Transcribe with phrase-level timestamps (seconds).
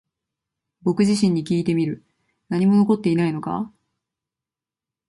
[0.81, 2.03] 僕自身にきいてみる。
[2.49, 3.71] 何も残っていないのか？